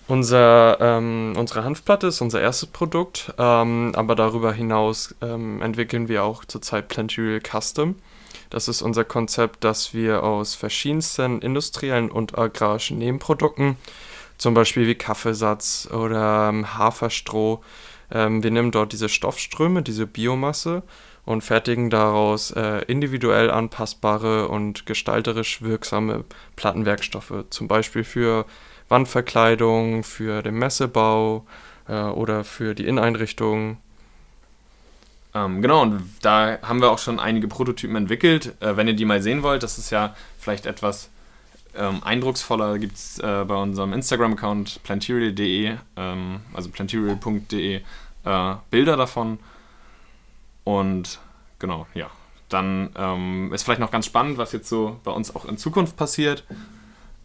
Unser, 0.07 0.79
ähm, 0.81 1.33
unsere 1.37 1.65
Hanfplatte 1.65 2.09
ist 2.09 2.21
unser 2.21 2.41
erstes 2.41 2.69
Produkt, 2.69 3.33
ähm, 3.39 3.93
aber 3.95 4.15
darüber 4.15 4.53
hinaus 4.53 5.15
ähm, 5.23 5.63
entwickeln 5.63 6.09
wir 6.09 6.25
auch 6.25 6.45
zurzeit 6.45 6.89
Planturial 6.89 7.41
Custom. 7.41 7.97
Das 8.51 8.69
ist 8.69 8.83
unser 8.83 9.05
Konzept, 9.05 9.65
dass 9.65 9.95
wir 9.95 10.23
aus 10.23 10.55
verschiedensten 10.55 11.41
industriellen 11.41 12.11
und 12.11 12.37
agrarischen 12.37 12.99
Nebenprodukten, 12.99 13.79
zum 14.37 14.53
Beispiel 14.53 14.87
wie 14.87 14.95
Kaffeesatz 14.95 15.89
oder 15.91 16.51
ähm, 16.51 16.77
Haferstroh, 16.77 17.63
ähm, 18.11 18.43
wir 18.43 18.51
nehmen 18.51 18.73
dort 18.73 18.93
diese 18.93 19.09
Stoffströme, 19.09 19.83
diese 19.83 20.07
Biomasse 20.07 20.83
und 21.25 21.43
fertigen 21.43 21.89
daraus 21.89 22.51
äh, 22.51 22.83
individuell 22.87 23.51
anpassbare 23.51 24.49
und 24.49 24.85
gestalterisch 24.85 25.63
wirksame 25.63 26.25
Plattenwerkstoffe, 26.57 27.47
zum 27.49 27.69
Beispiel 27.69 28.05
für 28.05 28.45
Wandverkleidung, 28.89 30.05
für 30.05 30.43
den 30.43 30.55
Messebau 30.55 31.47
äh, 31.89 31.95
oder 31.95 32.45
für 32.45 32.75
die 32.75 32.87
Inneneinrichtung. 32.87 33.79
Ähm, 35.35 35.63
genau, 35.63 35.83
und 35.83 36.03
da 36.23 36.59
haben 36.63 36.81
wir 36.81 36.91
auch 36.91 36.99
schon 36.99 37.19
einige 37.19 37.49
Prototypen 37.49 37.97
entwickelt. 37.97 38.55
Äh, 38.61 38.77
wenn 38.77 38.87
ihr 38.87 38.95
die 38.95 39.05
mal 39.05 39.21
sehen 39.21 39.43
wollt, 39.43 39.63
das 39.63 39.79
ist 39.79 39.91
ja 39.91 40.15
vielleicht 40.39 40.67
etwas 40.67 41.11
ähm, 41.77 42.03
eindrucksvoller, 42.05 42.79
gibt 42.79 42.95
es 42.97 43.19
äh, 43.19 43.45
bei 43.47 43.57
unserem 43.57 43.93
Instagram-Account 43.93 44.83
plantirial.de, 44.85 45.77
ähm, 45.97 46.41
also 46.53 46.71
plantirial.de, 46.71 47.81
äh, 48.25 48.55
Bilder 48.71 48.97
davon. 48.97 49.39
Und 50.63 51.19
genau, 51.59 51.87
ja. 51.95 52.11
Dann 52.49 52.91
ähm, 52.97 53.53
ist 53.53 53.65
vielleicht 53.65 53.81
noch 53.81 53.91
ganz 53.91 54.07
spannend, 54.07 54.39
was 54.39 54.53
jetzt 54.53 54.69
so 54.69 55.01
bei 55.03 55.11
uns 55.11 55.35
auch 55.35 55.45
in 55.47 55.59
Zukunft 55.59 55.97
passiert. 55.97 56.45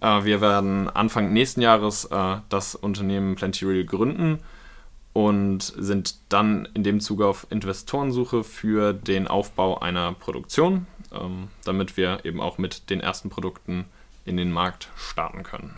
Äh, 0.02 0.24
wir 0.24 0.42
werden 0.42 0.90
Anfang 0.90 1.34
nächsten 1.34 1.62
Jahres 1.62 2.06
äh, 2.06 2.38
das 2.50 2.76
Unternehmen 2.76 3.36
Plantirial 3.36 3.86
gründen 3.86 4.40
und 5.14 5.62
sind 5.62 6.16
dann 6.30 6.68
in 6.74 6.84
dem 6.84 7.00
Zuge 7.00 7.26
auf 7.26 7.48
Investorensuche 7.50 8.44
für 8.44 8.94
den 8.94 9.28
Aufbau 9.28 9.80
einer 9.80 10.14
Produktion, 10.14 10.88
ähm, 11.12 11.50
damit 11.66 11.98
wir 11.98 12.24
eben 12.24 12.40
auch 12.40 12.58
mit 12.58 12.90
den 12.90 13.02
ersten 13.02 13.30
Produkten 13.30 13.86
in 14.26 14.38
den 14.38 14.52
Markt 14.52 14.90
starten 14.96 15.44
können. 15.44 15.74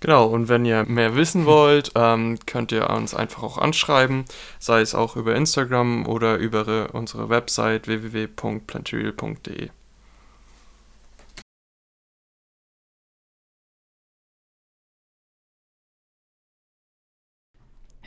Genau, 0.00 0.26
und 0.26 0.48
wenn 0.48 0.66
ihr 0.66 0.84
mehr 0.84 1.16
wissen 1.16 1.46
wollt, 1.46 1.92
ähm, 1.94 2.38
könnt 2.44 2.70
ihr 2.70 2.90
uns 2.90 3.14
einfach 3.14 3.42
auch 3.42 3.56
anschreiben, 3.56 4.26
sei 4.58 4.82
es 4.82 4.94
auch 4.94 5.16
über 5.16 5.34
Instagram 5.34 6.06
oder 6.06 6.36
über 6.36 6.94
unsere 6.94 7.30
Website 7.30 7.88
www.plantirial.de. 7.88 9.70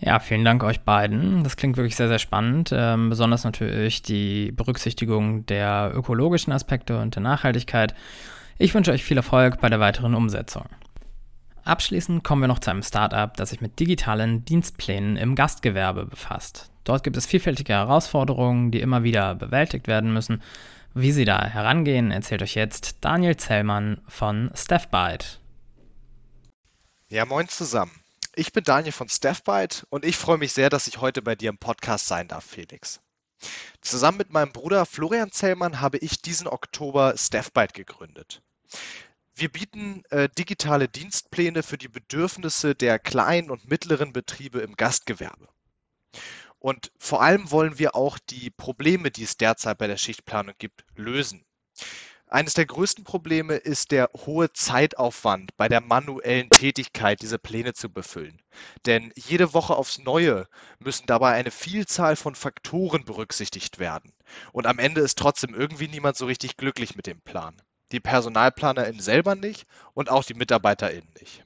Ja, 0.01 0.19
vielen 0.19 0.45
Dank 0.45 0.63
euch 0.63 0.81
beiden. 0.81 1.43
Das 1.43 1.57
klingt 1.57 1.75
wirklich 1.75 1.95
sehr, 1.95 2.07
sehr 2.07 2.19
spannend. 2.19 2.71
Ähm, 2.73 3.09
besonders 3.09 3.43
natürlich 3.43 4.01
die 4.01 4.51
Berücksichtigung 4.53 5.45
der 5.45 5.91
ökologischen 5.93 6.53
Aspekte 6.53 6.99
und 6.99 7.15
der 7.15 7.23
Nachhaltigkeit. 7.23 7.93
Ich 8.57 8.73
wünsche 8.73 8.91
euch 8.91 9.03
viel 9.03 9.17
Erfolg 9.17 9.59
bei 9.59 9.69
der 9.69 9.79
weiteren 9.79 10.15
Umsetzung. 10.15 10.65
Abschließend 11.65 12.23
kommen 12.23 12.41
wir 12.41 12.47
noch 12.47 12.59
zu 12.59 12.71
einem 12.71 12.81
Startup, 12.81 13.35
das 13.35 13.49
sich 13.49 13.61
mit 13.61 13.79
digitalen 13.79 14.45
Dienstplänen 14.45 15.17
im 15.17 15.35
Gastgewerbe 15.35 16.05
befasst. 16.05 16.71
Dort 16.83 17.03
gibt 17.03 17.17
es 17.17 17.25
vielfältige 17.25 17.73
Herausforderungen, 17.73 18.71
die 18.71 18.79
immer 18.79 19.03
wieder 19.03 19.35
bewältigt 19.35 19.87
werden 19.87 20.13
müssen. 20.13 20.41
Wie 20.93 21.11
sie 21.11 21.25
da 21.25 21.45
herangehen, 21.45 22.09
erzählt 22.09 22.41
euch 22.41 22.55
jetzt 22.55 22.97
Daniel 23.01 23.37
Zellmann 23.37 24.01
von 24.07 24.49
Staffbyte. 24.55 25.39
Ja, 27.09 27.25
moin 27.25 27.47
zusammen. 27.47 27.91
Ich 28.39 28.53
bin 28.53 28.63
Daniel 28.63 28.93
von 28.93 29.09
Staffbyte 29.09 29.85
und 29.89 30.05
ich 30.05 30.15
freue 30.15 30.37
mich 30.37 30.53
sehr, 30.53 30.69
dass 30.69 30.87
ich 30.87 31.01
heute 31.01 31.21
bei 31.21 31.35
dir 31.35 31.49
im 31.49 31.57
Podcast 31.57 32.07
sein 32.07 32.29
darf, 32.29 32.45
Felix. 32.45 33.01
Zusammen 33.81 34.19
mit 34.19 34.29
meinem 34.29 34.53
Bruder 34.53 34.85
Florian 34.85 35.29
Zellmann 35.29 35.81
habe 35.81 35.97
ich 35.97 36.21
diesen 36.21 36.47
Oktober 36.47 37.15
Staffbyte 37.17 37.73
gegründet. 37.73 38.41
Wir 39.35 39.49
bieten 39.49 40.03
äh, 40.09 40.29
digitale 40.29 40.87
Dienstpläne 40.87 41.63
für 41.63 41.77
die 41.77 41.89
Bedürfnisse 41.89 42.75
der 42.75 42.97
kleinen 42.97 43.51
und 43.51 43.69
mittleren 43.69 44.13
Betriebe 44.13 44.61
im 44.61 44.77
Gastgewerbe. 44.77 45.49
Und 46.59 46.93
vor 46.97 47.21
allem 47.21 47.51
wollen 47.51 47.77
wir 47.77 47.93
auch 47.93 48.17
die 48.19 48.51
Probleme, 48.51 49.11
die 49.11 49.23
es 49.23 49.35
derzeit 49.35 49.77
bei 49.79 49.87
der 49.87 49.97
Schichtplanung 49.97 50.55
gibt, 50.57 50.85
lösen. 50.95 51.43
Eines 52.29 52.53
der 52.53 52.65
größten 52.65 53.03
Probleme 53.03 53.55
ist 53.55 53.91
der 53.91 54.09
hohe 54.25 54.53
Zeitaufwand 54.53 55.57
bei 55.57 55.67
der 55.67 55.81
manuellen 55.81 56.49
Tätigkeit, 56.51 57.21
diese 57.21 57.39
Pläne 57.39 57.73
zu 57.73 57.89
befüllen. 57.89 58.41
Denn 58.85 59.11
jede 59.15 59.53
Woche 59.53 59.75
aufs 59.75 59.99
Neue 59.99 60.47
müssen 60.79 61.07
dabei 61.07 61.33
eine 61.33 61.51
Vielzahl 61.51 62.15
von 62.15 62.35
Faktoren 62.35 63.03
berücksichtigt 63.03 63.79
werden. 63.79 64.13
Und 64.51 64.67
am 64.67 64.79
Ende 64.79 65.01
ist 65.01 65.17
trotzdem 65.17 65.53
irgendwie 65.53 65.87
niemand 65.87 66.17
so 66.17 66.25
richtig 66.27 66.55
glücklich 66.55 66.95
mit 66.95 67.07
dem 67.07 67.19
Plan 67.21 67.61
die 67.91 67.99
PersonalplanerInnen 67.99 69.01
selber 69.01 69.35
nicht 69.35 69.65
und 69.93 70.09
auch 70.09 70.23
die 70.23 70.33
MitarbeiterInnen 70.33 71.11
nicht. 71.19 71.45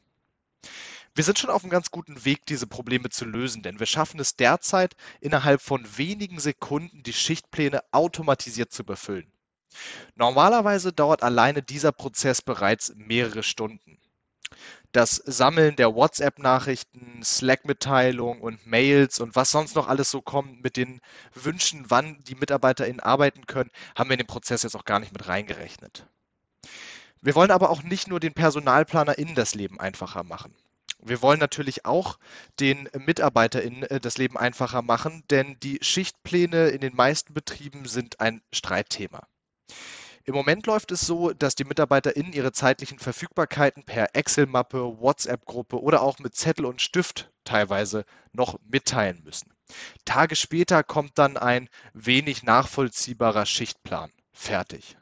Wir 1.16 1.24
sind 1.24 1.38
schon 1.38 1.52
auf 1.52 1.64
einem 1.64 1.70
ganz 1.70 1.92
guten 1.92 2.26
Weg, 2.26 2.46
diese 2.48 2.66
Probleme 2.66 3.10
zu 3.10 3.26
lösen, 3.26 3.62
denn 3.62 3.80
wir 3.80 3.86
schaffen 3.86 4.20
es 4.20 4.36
derzeit, 4.36 4.96
innerhalb 5.22 5.62
von 5.62 5.86
wenigen 5.98 6.40
Sekunden 6.40 7.04
die 7.04 7.14
Schichtpläne 7.14 7.82
automatisiert 7.92 8.72
zu 8.72 8.84
befüllen. 8.84 9.32
Normalerweise 10.16 10.94
dauert 10.94 11.24
alleine 11.24 11.62
dieser 11.62 11.92
Prozess 11.92 12.42
bereits 12.42 12.94
mehrere 12.96 13.44
Stunden. 13.44 14.00
Das 14.92 15.16
Sammeln 15.16 15.76
der 15.76 15.96
WhatsApp-Nachrichten, 15.96 17.24
Slack-Mitteilungen 17.24 18.42
und 18.42 18.68
Mails 18.68 19.20
und 19.20 19.36
was 19.36 19.50
sonst 19.50 19.76
noch 19.76 19.88
alles 19.88 20.12
so 20.12 20.22
kommt 20.22 20.62
mit 20.64 20.78
den 20.78 21.02
Wünschen, 21.34 21.86
wann 21.90 22.24
die 22.26 22.36
MitarbeiterInnen 22.36 23.00
arbeiten 23.00 23.48
können, 23.48 23.72
haben 23.98 24.10
wir 24.10 24.14
in 24.14 24.20
den 24.20 24.28
Prozess 24.28 24.62
jetzt 24.62 24.76
auch 24.76 24.86
gar 24.86 25.00
nicht 25.00 25.12
mit 25.12 25.28
reingerechnet. 25.28 26.06
Wir 27.22 27.34
wollen 27.34 27.52
aber 27.52 27.72
auch 27.72 27.82
nicht 27.82 28.08
nur 28.08 28.20
den 28.20 28.34
PersonalplanerInnen 28.34 29.34
das 29.34 29.56
Leben 29.56 29.80
einfacher 29.80 30.24
machen. 30.24 30.54
Wir 31.06 31.22
wollen 31.22 31.40
natürlich 31.40 31.86
auch 31.86 32.18
den 32.60 32.90
MitarbeiterInnen 32.94 33.84
äh, 33.84 34.00
das 34.00 34.18
Leben 34.18 34.38
einfacher 34.38 34.82
machen, 34.82 35.24
denn 35.30 35.58
die 35.62 35.80
Schichtpläne 35.82 36.70
in 36.70 36.82
den 36.82 36.96
meisten 36.96 37.34
Betrieben 37.34 37.86
sind 37.86 38.20
ein 38.20 38.42
Streitthema. 38.54 39.28
Im 40.26 40.36
Moment 40.36 40.68
läuft 40.68 40.92
es 40.92 41.02
so, 41.02 41.34
dass 41.34 41.56
die 41.56 41.66
MitarbeiterInnen 41.66 42.32
ihre 42.32 42.54
zeitlichen 42.54 42.98
Verfügbarkeiten 42.98 43.84
per 43.84 44.16
Excel-Mappe, 44.16 45.00
WhatsApp-Gruppe 45.00 45.82
oder 45.82 46.02
auch 46.02 46.20
mit 46.20 46.36
Zettel 46.36 46.66
und 46.66 46.82
Stift 46.82 47.30
teilweise 47.44 48.06
noch 48.32 48.58
mitteilen 48.70 49.22
müssen. 49.24 49.52
Tage 50.06 50.36
später 50.36 50.84
kommt 50.84 51.18
dann 51.18 51.36
ein 51.36 51.70
wenig 51.94 52.44
nachvollziehbarer 52.44 53.46
Schichtplan 53.46 54.12
fertig. 54.32 54.98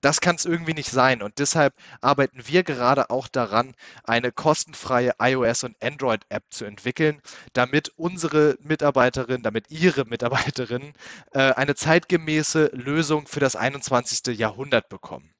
Das 0.00 0.20
kann 0.20 0.36
es 0.36 0.44
irgendwie 0.44 0.74
nicht 0.74 0.90
sein 0.90 1.22
und 1.22 1.38
deshalb 1.38 1.74
arbeiten 2.00 2.46
wir 2.46 2.62
gerade 2.62 3.10
auch 3.10 3.28
daran, 3.28 3.74
eine 4.04 4.32
kostenfreie 4.32 5.12
iOS- 5.18 5.64
und 5.64 5.76
Android-App 5.82 6.44
zu 6.50 6.64
entwickeln, 6.64 7.20
damit 7.52 7.90
unsere 7.96 8.56
Mitarbeiterinnen, 8.60 9.42
damit 9.42 9.70
Ihre 9.70 10.04
Mitarbeiterinnen 10.04 10.92
äh, 11.32 11.52
eine 11.52 11.74
zeitgemäße 11.74 12.70
Lösung 12.72 13.26
für 13.26 13.40
das 13.40 13.56
21. 13.56 14.38
Jahrhundert 14.38 14.88
bekommen. 14.88 15.35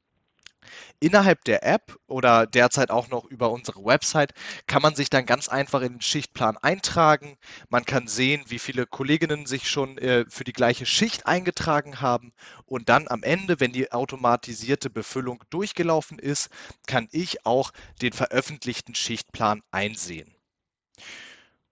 Innerhalb 1.00 1.44
der 1.44 1.62
App 1.62 1.98
oder 2.06 2.46
derzeit 2.46 2.90
auch 2.90 3.08
noch 3.08 3.24
über 3.24 3.50
unsere 3.50 3.84
Website 3.84 4.32
kann 4.66 4.82
man 4.82 4.94
sich 4.94 5.10
dann 5.10 5.26
ganz 5.26 5.48
einfach 5.48 5.82
in 5.82 5.94
den 5.94 6.00
Schichtplan 6.00 6.56
eintragen. 6.56 7.36
Man 7.68 7.84
kann 7.84 8.08
sehen, 8.08 8.44
wie 8.48 8.58
viele 8.58 8.86
Kolleginnen 8.86 9.46
sich 9.46 9.68
schon 9.68 9.98
äh, 9.98 10.24
für 10.28 10.44
die 10.44 10.52
gleiche 10.52 10.86
Schicht 10.86 11.26
eingetragen 11.26 12.00
haben. 12.00 12.32
Und 12.64 12.88
dann 12.88 13.08
am 13.08 13.22
Ende, 13.22 13.60
wenn 13.60 13.72
die 13.72 13.92
automatisierte 13.92 14.90
Befüllung 14.90 15.42
durchgelaufen 15.50 16.18
ist, 16.18 16.48
kann 16.86 17.08
ich 17.12 17.44
auch 17.44 17.72
den 18.00 18.12
veröffentlichten 18.12 18.94
Schichtplan 18.94 19.62
einsehen. 19.70 20.34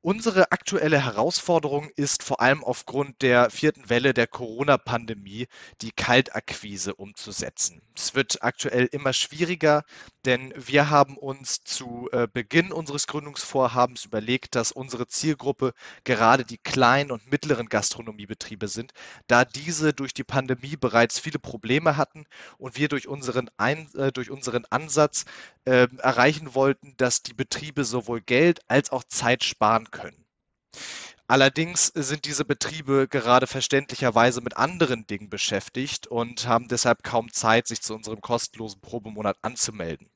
Unsere 0.06 0.52
aktuelle 0.52 1.02
Herausforderung 1.02 1.88
ist 1.96 2.23
vor 2.23 2.42
allem 2.42 2.62
aufgrund 2.62 3.23
der 3.23 3.49
vierten 3.49 3.88
Welle 3.88 4.12
der 4.12 4.26
Corona-Pandemie 4.26 5.46
die 5.80 5.92
Kaltakquise 5.92 6.94
umzusetzen. 6.94 7.80
Es 7.96 8.14
wird 8.14 8.42
aktuell 8.42 8.84
immer 8.92 9.14
schwieriger, 9.14 9.82
denn 10.26 10.52
wir 10.58 10.90
haben 10.90 11.16
uns 11.16 11.64
zu 11.64 12.11
äh, 12.12 12.28
Beginn 12.30 12.70
unseres 12.70 13.06
Gründungsvorhabens 13.06 14.04
überlegt, 14.04 14.56
dass 14.56 14.73
unsere 14.73 15.06
Zielgruppe 15.06 15.73
gerade 16.04 16.44
die 16.44 16.58
kleinen 16.58 17.11
und 17.11 17.30
mittleren 17.30 17.70
Gastronomiebetriebe 17.70 18.68
sind, 18.68 18.92
da 19.26 19.46
diese 19.46 19.94
durch 19.94 20.12
die 20.12 20.25
Pandemie 20.25 20.76
bereits 20.76 21.18
viele 21.18 21.38
Probleme 21.38 21.96
hatten 21.96 22.26
und 22.58 22.76
wir 22.76 22.88
durch 22.88 23.08
unseren, 23.08 23.49
Ein 23.56 23.88
äh, 23.94 24.12
durch 24.12 24.30
unseren 24.30 24.66
Ansatz 24.68 25.25
äh, 25.64 25.88
erreichen 25.96 26.54
wollten, 26.54 26.94
dass 26.99 27.23
die 27.23 27.32
Betriebe 27.32 27.84
sowohl 27.84 28.20
Geld 28.20 28.61
als 28.68 28.90
auch 28.90 29.04
Zeit 29.04 29.44
sparen 29.44 29.88
können. 29.94 30.26
Allerdings 31.26 31.86
sind 31.86 32.26
diese 32.26 32.44
Betriebe 32.44 33.08
gerade 33.08 33.46
verständlicherweise 33.46 34.42
mit 34.42 34.58
anderen 34.58 35.06
Dingen 35.06 35.30
beschäftigt 35.30 36.06
und 36.06 36.46
haben 36.46 36.68
deshalb 36.68 37.02
kaum 37.02 37.32
Zeit, 37.32 37.66
sich 37.66 37.80
zu 37.80 37.94
unserem 37.94 38.20
kostenlosen 38.20 38.82
Probemonat 38.82 39.38
anzumelden. 39.40 40.10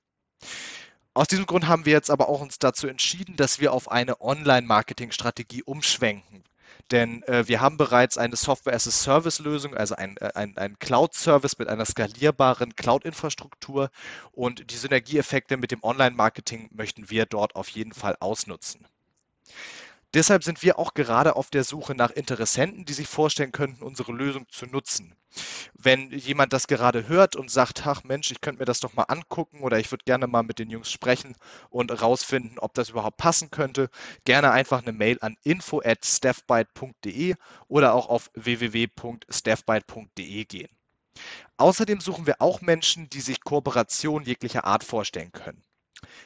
Aus 1.14 1.26
diesem 1.26 1.46
Grund 1.46 1.66
haben 1.66 1.86
wir 1.86 1.94
jetzt 1.94 2.10
aber 2.10 2.28
auch 2.28 2.42
uns 2.42 2.58
dazu 2.58 2.86
entschieden, 2.86 3.36
dass 3.36 3.58
wir 3.58 3.72
auf 3.72 3.90
eine 3.90 4.20
Online-Marketing-Strategie 4.20 5.62
umschwenken. 5.62 6.44
Denn 6.90 7.22
äh, 7.24 7.48
wir 7.48 7.60
haben 7.60 7.76
bereits 7.76 8.18
eine 8.18 8.36
Software-as-a-Service-Lösung, 8.36 9.74
also 9.74 9.94
ein, 9.94 10.16
äh, 10.18 10.30
ein, 10.34 10.56
ein 10.58 10.78
Cloud-Service 10.78 11.58
mit 11.58 11.68
einer 11.68 11.86
skalierbaren 11.86 12.76
Cloud-Infrastruktur 12.76 13.90
und 14.32 14.70
die 14.70 14.76
Synergieeffekte 14.76 15.56
mit 15.56 15.70
dem 15.70 15.82
Online-Marketing 15.82 16.68
möchten 16.72 17.10
wir 17.10 17.26
dort 17.26 17.56
auf 17.56 17.68
jeden 17.70 17.92
Fall 17.92 18.16
ausnutzen. 18.20 18.86
Deshalb 20.14 20.42
sind 20.42 20.62
wir 20.62 20.78
auch 20.78 20.94
gerade 20.94 21.36
auf 21.36 21.50
der 21.50 21.64
Suche 21.64 21.94
nach 21.94 22.10
Interessenten, 22.10 22.86
die 22.86 22.94
sich 22.94 23.06
vorstellen 23.06 23.52
könnten, 23.52 23.82
unsere 23.82 24.12
Lösung 24.12 24.48
zu 24.48 24.64
nutzen. 24.64 25.14
Wenn 25.74 26.10
jemand 26.10 26.54
das 26.54 26.66
gerade 26.66 27.08
hört 27.08 27.36
und 27.36 27.50
sagt, 27.50 27.86
ach 27.86 28.04
Mensch, 28.04 28.30
ich 28.30 28.40
könnte 28.40 28.60
mir 28.60 28.64
das 28.64 28.80
doch 28.80 28.94
mal 28.94 29.02
angucken 29.02 29.60
oder 29.60 29.78
ich 29.78 29.90
würde 29.90 30.06
gerne 30.06 30.26
mal 30.26 30.42
mit 30.42 30.58
den 30.58 30.70
Jungs 30.70 30.90
sprechen 30.90 31.36
und 31.68 31.90
herausfinden, 31.90 32.58
ob 32.58 32.72
das 32.72 32.88
überhaupt 32.88 33.18
passen 33.18 33.50
könnte, 33.50 33.90
gerne 34.24 34.50
einfach 34.50 34.80
eine 34.80 34.92
Mail 34.92 35.18
an 35.20 35.36
info 35.42 35.82
at 35.84 36.06
staffbyte.de 36.06 37.34
oder 37.68 37.92
auch 37.92 38.08
auf 38.08 38.30
www.staffbyte.de 38.34 40.44
gehen. 40.46 40.70
Außerdem 41.58 42.00
suchen 42.00 42.26
wir 42.26 42.40
auch 42.40 42.62
Menschen, 42.62 43.10
die 43.10 43.20
sich 43.20 43.42
Kooperation 43.42 44.22
jeglicher 44.22 44.64
Art 44.64 44.84
vorstellen 44.84 45.32
können. 45.32 45.62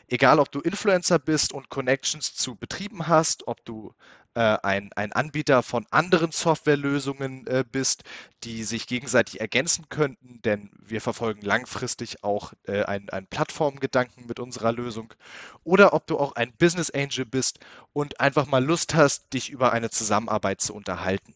Egal, 0.09 0.39
ob 0.39 0.53
du 0.53 0.61
Influencer 0.61 1.19
bist 1.19 1.53
und 1.53 1.69
Connections 1.71 2.35
zu 2.35 2.57
Betrieben 2.57 3.09
hast, 3.09 3.47
ob 3.49 3.65
du 3.65 3.95
äh, 4.35 4.59
ein, 4.63 4.91
ein 4.95 5.13
Anbieter 5.13 5.63
von 5.63 5.87
anderen 5.91 6.33
Softwarelösungen 6.33 7.47
äh, 7.47 7.65
bist, 7.71 8.05
die 8.45 8.65
sich 8.65 8.87
gegenseitig 8.87 9.41
ergänzen 9.41 9.89
könnten, 9.89 10.41
denn 10.43 10.71
wir 10.79 11.01
verfolgen 11.01 11.43
langfristig 11.43 12.25
auch 12.25 12.53
äh, 12.65 12.83
einen, 12.85 13.11
einen 13.11 13.27
Plattformgedanken 13.27 14.27
mit 14.27 14.41
unserer 14.41 14.73
Lösung. 14.73 15.13
Oder 15.65 15.93
ob 15.93 16.07
du 16.07 16.19
auch 16.19 16.33
ein 16.33 16.53
Business 16.57 16.91
Angel 16.91 17.27
bist 17.27 17.59
und 17.93 18.21
einfach 18.21 18.47
mal 18.47 18.65
Lust 18.65 18.95
hast, 18.95 19.33
dich 19.33 19.51
über 19.51 19.73
eine 19.73 19.91
Zusammenarbeit 19.91 20.61
zu 20.61 20.75
unterhalten. 20.75 21.35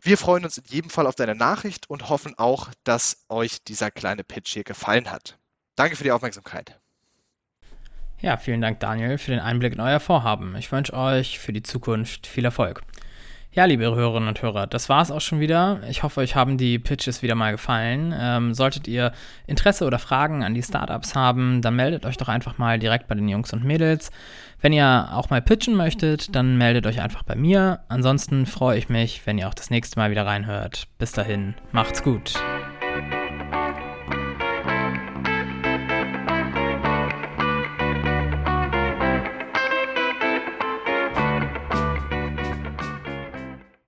Wir 0.00 0.18
freuen 0.18 0.44
uns 0.44 0.58
in 0.58 0.64
jedem 0.66 0.90
Fall 0.90 1.06
auf 1.06 1.14
deine 1.14 1.34
Nachricht 1.34 1.88
und 1.88 2.10
hoffen 2.10 2.34
auch, 2.36 2.70
dass 2.84 3.24
euch 3.28 3.64
dieser 3.64 3.90
kleine 3.90 4.22
Pitch 4.22 4.52
hier 4.52 4.64
gefallen 4.64 5.10
hat. 5.10 5.38
Danke 5.76 5.96
für 5.96 6.04
die 6.04 6.12
Aufmerksamkeit. 6.12 6.78
Ja, 8.24 8.38
vielen 8.38 8.62
Dank, 8.62 8.80
Daniel, 8.80 9.18
für 9.18 9.32
den 9.32 9.40
Einblick 9.40 9.74
in 9.74 9.80
euer 9.80 10.00
Vorhaben. 10.00 10.56
Ich 10.58 10.72
wünsche 10.72 10.94
euch 10.94 11.38
für 11.38 11.52
die 11.52 11.62
Zukunft 11.62 12.26
viel 12.26 12.46
Erfolg. 12.46 12.80
Ja, 13.52 13.66
liebe 13.66 13.84
Hörerinnen 13.84 14.30
und 14.30 14.40
Hörer, 14.40 14.66
das 14.66 14.88
war 14.88 15.02
es 15.02 15.10
auch 15.10 15.20
schon 15.20 15.40
wieder. 15.40 15.80
Ich 15.90 16.02
hoffe, 16.02 16.20
euch 16.20 16.34
haben 16.34 16.56
die 16.56 16.78
Pitches 16.78 17.20
wieder 17.20 17.34
mal 17.34 17.52
gefallen. 17.52 18.14
Ähm, 18.18 18.54
solltet 18.54 18.88
ihr 18.88 19.12
Interesse 19.46 19.84
oder 19.84 19.98
Fragen 19.98 20.42
an 20.42 20.54
die 20.54 20.62
Startups 20.62 21.14
haben, 21.14 21.60
dann 21.60 21.76
meldet 21.76 22.06
euch 22.06 22.16
doch 22.16 22.28
einfach 22.28 22.56
mal 22.56 22.78
direkt 22.78 23.08
bei 23.08 23.14
den 23.14 23.28
Jungs 23.28 23.52
und 23.52 23.62
Mädels. 23.62 24.10
Wenn 24.58 24.72
ihr 24.72 25.10
auch 25.12 25.28
mal 25.28 25.42
pitchen 25.42 25.76
möchtet, 25.76 26.34
dann 26.34 26.56
meldet 26.56 26.86
euch 26.86 27.02
einfach 27.02 27.24
bei 27.24 27.36
mir. 27.36 27.80
Ansonsten 27.88 28.46
freue 28.46 28.78
ich 28.78 28.88
mich, 28.88 29.20
wenn 29.26 29.36
ihr 29.36 29.48
auch 29.48 29.54
das 29.54 29.68
nächste 29.68 30.00
Mal 30.00 30.10
wieder 30.10 30.24
reinhört. 30.24 30.88
Bis 30.96 31.12
dahin, 31.12 31.52
macht's 31.72 32.02
gut. 32.02 32.32